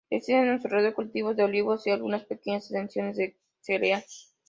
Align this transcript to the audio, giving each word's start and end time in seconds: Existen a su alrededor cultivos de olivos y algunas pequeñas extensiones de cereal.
Existen 0.09 0.49
a 0.49 0.59
su 0.59 0.65
alrededor 0.65 0.95
cultivos 0.95 1.35
de 1.35 1.43
olivos 1.43 1.85
y 1.85 1.91
algunas 1.91 2.25
pequeñas 2.25 2.63
extensiones 2.63 3.17
de 3.17 3.37
cereal. 3.59 4.03